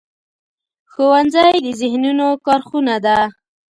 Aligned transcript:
ښوونځی 0.91 1.51
د 1.65 1.67
ذهنونو 1.81 2.27
کارخونه 2.45 2.95
ده 3.05 3.17